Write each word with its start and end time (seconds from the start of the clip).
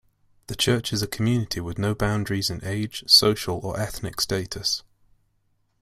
The 0.47 0.55
Church 0.55 0.91
is 0.93 1.03
a 1.03 1.07
community 1.07 1.59
with 1.59 1.77
no 1.77 1.93
boundaries 1.93 2.49
in 2.49 2.65
age, 2.65 3.03
social 3.05 3.59
or 3.61 3.79
ethnic 3.79 4.19
status. 4.19 4.81